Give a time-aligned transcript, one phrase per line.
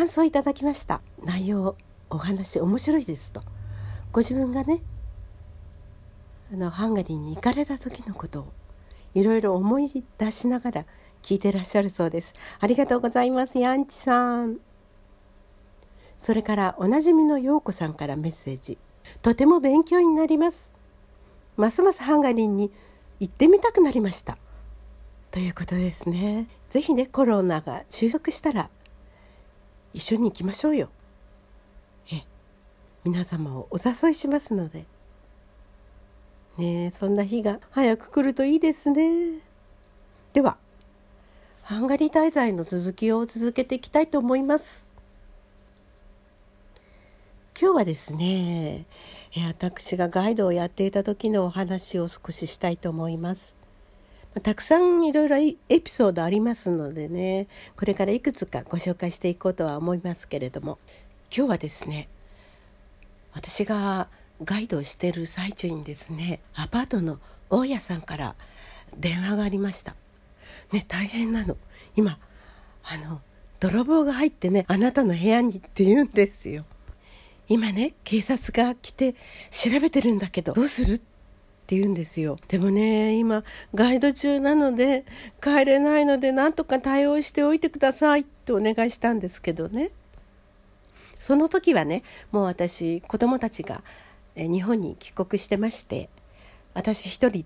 [0.00, 1.02] 感想いただきました。
[1.24, 1.76] 内容
[2.08, 3.42] お話面白いですと。
[4.12, 4.80] ご自分がね
[6.50, 8.52] あのハンガリーに行かれた時のことを
[9.14, 10.84] いろいろ思い出しながら
[11.22, 12.34] 聞いてらっしゃるそうです。
[12.60, 14.56] ありがとうございますヤンチさん。
[16.16, 18.78] それからおなじみの陽子さんからメッセージ。
[19.20, 20.72] とても勉強になります。
[21.58, 22.72] ますますハンガリーに
[23.18, 24.38] 行ってみたくなりました。
[25.30, 26.46] ということですね。
[26.70, 28.70] ぜひねコロナが収束したら
[29.92, 30.88] 一緒に行きましょうよ。
[32.12, 32.22] え
[33.04, 34.84] 皆様をお誘いしますので。
[36.58, 39.40] ねそんな日が早く来るといいですね。
[40.32, 40.56] では
[41.62, 44.84] ハンガリー滞在の続きを続けていきたいと思います。
[47.60, 48.86] 今日はですね
[49.46, 53.59] 私がガイドをやっていた時のお話を少ししたいと思います。
[54.42, 60.78] たくさんいろいろエピソードありますのでねこれからいくつかご紹介していこうとは思いますけれども。
[61.34, 62.08] 今日はですね
[63.32, 64.08] 私が
[64.42, 67.18] ガイドをしている最中にですねアパートの
[67.48, 68.34] 大家さんから
[68.98, 69.94] 電話がありました。
[70.72, 71.56] ね大変なの。
[71.96, 72.18] 今
[72.82, 73.20] あの
[73.60, 76.64] 泥棒が入ってねあなたの部屋にって言うんですよ。
[77.48, 79.14] 今ね警察が来て
[79.50, 81.00] 調べてるんだけどどうするっ
[81.70, 82.36] って言うんですよ。
[82.48, 83.44] でもね今
[83.76, 85.04] ガイド中なので
[85.40, 89.92] 帰れないので何とか対応しておいてくださいってお願いしたんですけどね。
[91.16, 93.84] その時はねもう私子供たちが
[94.34, 96.08] 日本に帰国してまして
[96.74, 97.44] 私一人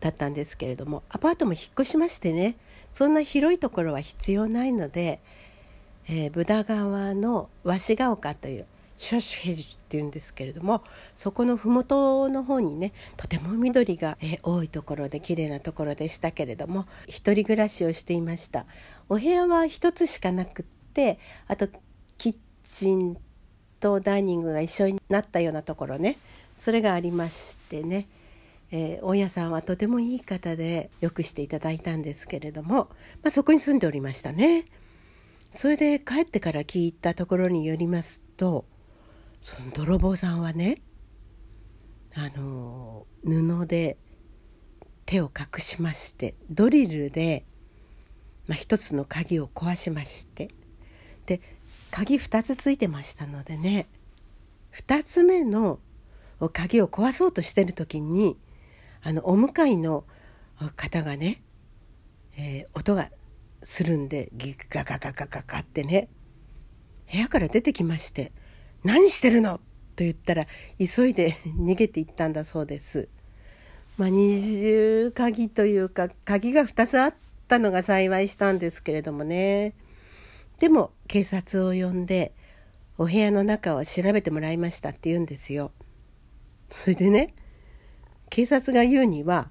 [0.00, 2.56] だったんですけれどもアパートも引っ越しましてね
[2.92, 5.20] そんな広いところは必要ないので、
[6.08, 10.82] えー、ブダ川の鷲ヶ丘というシュシュヘジっていうんですけれども
[11.14, 18.66] そこの麓の方にねとても緑が、え、多いところで綺麗なところでしたけれども一人暮らしをしていました
[19.08, 21.68] お部屋は一つしかなくってあと
[22.18, 23.16] キッチン
[23.80, 26.18] とダイニングが一緒になったようなところね
[26.56, 28.06] それがありましてね、
[28.70, 32.88] えー、大家さんはとてもいい方でよくしていただいたんですけれども、
[33.22, 34.66] まあ、そこに住んでおりましたね。
[35.52, 38.64] それで帰ってから聞いたところによりますと
[39.44, 40.80] その泥棒さんはね
[42.14, 43.96] あの布で
[45.06, 47.44] 手を隠しましてドリルで、
[48.46, 50.48] まあ、一つの鍵を壊しまして
[51.26, 51.40] で
[51.90, 53.88] 鍵2つついてましたのでね
[54.74, 55.80] 2つ目の
[56.52, 58.36] 鍵を壊そうとしてる時に
[59.02, 60.04] あのお向かいの
[60.76, 61.42] 方がね、
[62.36, 63.10] えー、音が
[63.62, 66.08] するんでギガガガガガガってね
[67.10, 68.32] 部屋から出てきまして
[68.84, 69.58] 「何してるの!」
[69.94, 70.46] と言ったら
[70.78, 73.08] 急いで 逃げていったんだそうです。
[73.98, 77.14] まあ、二重鍵というか鍵が2つあっ
[77.46, 79.74] たのが幸いしたんですけれどもね
[80.58, 82.32] でも警察を呼んで
[82.96, 85.72] お部屋の中を調べてもらいましたって言うんですよ。
[86.70, 87.34] それでね
[88.30, 89.50] 警察が言うには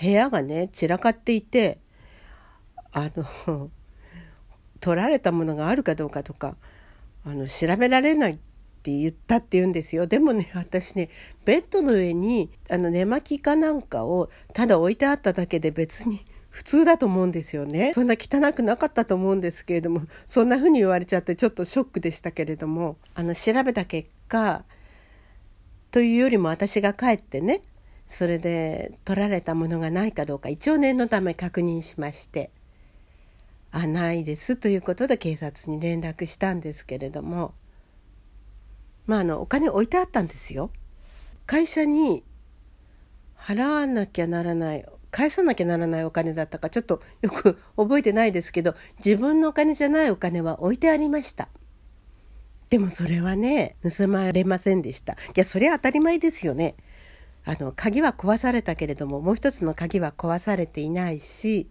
[0.00, 1.78] 部屋がね散らかっていて
[2.92, 3.70] あの
[4.80, 6.56] 取られたものがあるかどうかとか
[7.28, 8.36] あの調べられないっ
[8.82, 10.06] て言ったって言うんですよ。
[10.06, 11.10] でもね 私ね
[11.44, 17.92] ベッドの上にあの寝巻きかなんかをただ置いてあっただけで別に 普通だと思うんですよね。
[17.94, 24.64] そんな汚くなかったと思うんですけれどもそんな風に言われちゃってちょっとショックでしたけれどもあの調べた結果
[25.90, 27.62] というよりも私が帰ってね
[28.06, 32.50] それで取られたものがないかどうか一応念のため確認しまして
[33.70, 37.54] 「あないです」ということで警察に連絡したんですけれども
[39.06, 40.70] まああのお金置いてあったんですよ。
[41.46, 42.24] 会社に
[43.36, 51.48] 払わなきゃならない返さなきゃならないお金だったかちょっとよく覚えてないですけど自分のお金じゃないお金は置いてありました。
[52.70, 56.74] でもそれはね盗まれませんでしたいやそれは当たり前ですよね
[57.44, 61.68] あの鍵は壊されたけれどももう一つの鍵は壊されていないし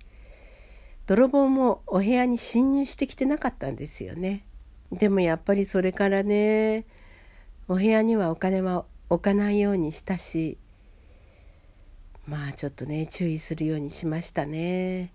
[1.08, 4.46] 泥棒もお部屋に侵入してきてなかったんですよね。
[4.92, 6.86] でもやっぱりそれからね
[7.68, 10.58] お部屋にはお金は置かないようにしたし
[12.26, 15.14] まあちょっとね注意するようにしましたね。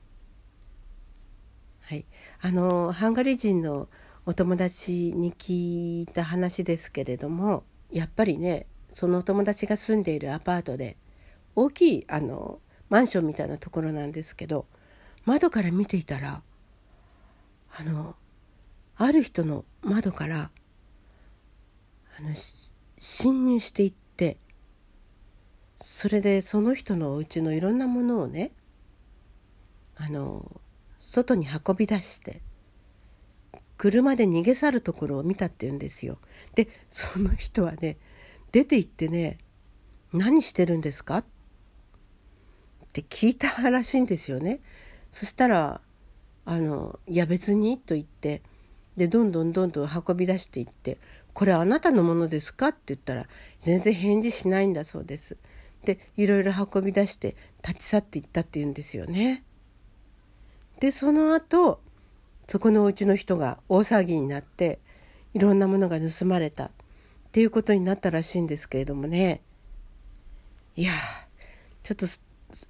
[1.82, 2.06] はい。
[2.40, 3.88] あのハンガリー人の
[4.24, 10.96] お友達に聞いた話ですけれどもやっぱりねそのお友達が住んでいるアパートで
[11.54, 14.64] 大きいあのマンションみたいなところなんですけど
[15.24, 16.42] 窓から見ていたら
[17.76, 18.16] あの
[18.96, 20.50] ある人の窓から
[22.18, 22.34] あの
[23.00, 24.36] 侵入していって
[25.80, 28.52] それでその人のお家のいろんなものをね
[29.96, 30.60] あの
[31.00, 32.40] 外に運び出して
[33.76, 36.18] 車で逃げ去るところを見たって言うんですよ。
[36.54, 37.96] でその人はね
[38.52, 39.38] 出て行ってね
[40.12, 41.24] 「何してるんですか?」っ
[42.92, 44.60] て聞いたらしいんですよね。
[45.12, 45.80] そしたら
[46.44, 48.42] 「あのいや別に」と言って
[48.96, 50.98] でどんどんどんどん運び出していって
[51.32, 53.28] 「これあなたのものですか?」って言ったら
[53.60, 55.36] 全然返事しないんだそうです。
[55.84, 57.36] でいろいろ運び出して
[57.66, 59.44] 立ち去っていったって言うんですよね。
[60.80, 61.80] でその後
[62.48, 64.78] そこのうちの人が大騒ぎになって
[65.34, 66.70] いろんなものが盗まれたっ
[67.32, 69.40] ていうことになったらしいんですけれどもね
[70.76, 70.92] いや
[71.82, 72.06] ちょっと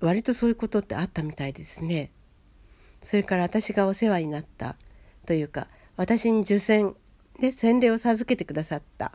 [0.00, 2.10] 割とそういうことってあったみたいですね。
[3.02, 4.76] それから私がお世話になった
[5.26, 6.94] というか私に受洗
[7.40, 9.12] で洗礼を授けてくださった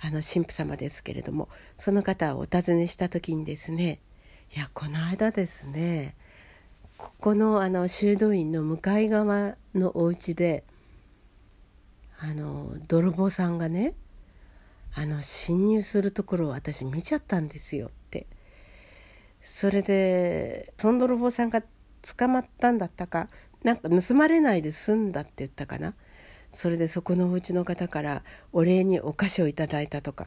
[0.00, 4.00] あの神父様ですけれどもその方をお尋ねした時にですね
[4.54, 6.16] いやこの間ですね
[6.98, 10.64] ここのあの修道院の向かい側のお家で
[12.18, 13.94] あの泥棒さんがね
[14.94, 18.26] あの侵入するところを私見ちゃったんですよって。
[19.42, 21.62] それでその泥棒さんが
[22.16, 23.28] 捕まったんだったか
[23.62, 25.94] なんか盗まれないで済んだって言ったかな。
[26.52, 30.26] それでそこのお家の方からお礼にお菓子をいただいたとか。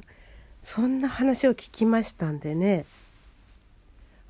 [0.62, 2.86] そんな話を聞きましたんでね。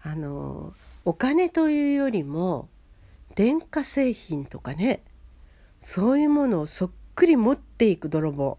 [0.01, 0.73] あの
[1.05, 2.67] お金というよりも
[3.35, 5.01] 電化製品とかね。
[5.81, 8.57] そういうものをそっくり持っていく泥棒。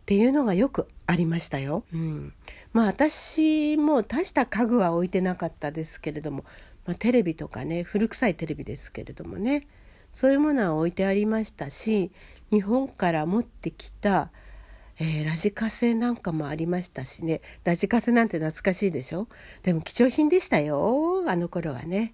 [0.00, 1.84] っていうのがよくありましたよ。
[1.92, 2.32] うん、
[2.72, 6.44] まあ私も大した家具は置いてなかったですけれども、
[6.86, 9.66] まあ、テレビとかね古臭いテレビですけれどもね
[10.12, 12.10] そういうものは置いてありましたし
[12.50, 14.30] 日本から持ってきた
[15.02, 17.40] えー、ラジカセなんかもありましたしね。
[17.64, 19.28] ラジカセなんて懐かしいでしょ？
[19.62, 22.12] でも貴重品でしたよあの頃はね、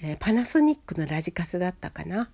[0.00, 2.30] えー、パナソニックのラジカセだったかな。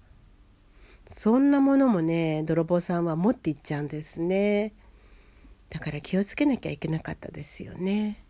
[1.11, 4.73] そんなものもね泥棒さんは持っていっちゃうんですね。
[5.69, 8.23] だから気をつけなきゃいけなかったですよね。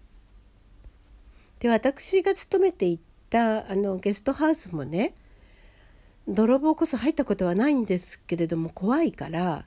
[1.59, 2.99] で私が勤めてい
[3.29, 5.15] たあのゲストハウスもね
[6.29, 9.67] 泥棒こそ入ったことはないんですけれども怖いから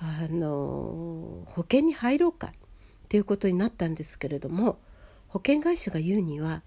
[0.00, 2.50] あの保険に入ろうかっ
[3.08, 4.78] ていうことになったんですけれども
[5.28, 6.62] 保険会社が言うには、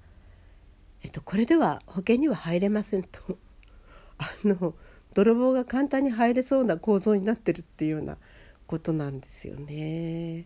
[1.01, 3.37] えっと、これでは保険には入れませんと
[4.17, 4.75] あの
[5.13, 8.17] 泥棒が簡単に入れそうな構造になってるっていうような
[8.65, 10.45] ことなんですよね。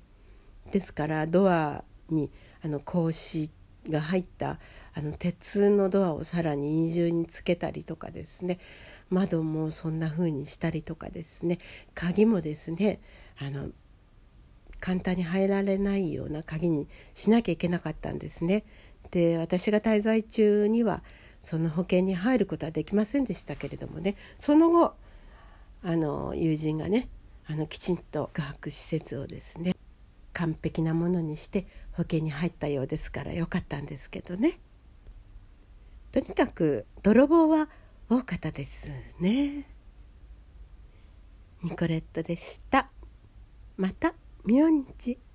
[0.72, 2.32] ですからドアに
[2.64, 3.52] あの格子
[3.90, 4.60] が入った
[4.94, 8.60] あの鉄のドアをさらに二重につけたりとかですね。
[9.10, 11.60] 窓もそんな風にしたりとかですね。
[11.94, 13.02] 鍵もですね
[13.38, 13.70] あの
[14.80, 18.64] 簡単に入られないような鍵にしなきゃいけなかったんですね。
[19.12, 21.04] で私が滞在中には
[21.42, 24.16] その保険に入ることはできませんでしたけれどもね。
[24.40, 24.96] その後
[25.84, 27.10] あの友人がね
[27.48, 29.74] あのきちんと宿泊施設をですね
[30.42, 34.60] 完璧なものにして保険に入ったようですからよかったんですけどね。
[36.12, 37.70] とにかく泥棒は
[38.10, 38.90] 多かったです
[39.20, 39.68] ね。
[41.62, 42.90] ニコレットでした。
[43.78, 44.68] また明
[44.98, 45.31] 日。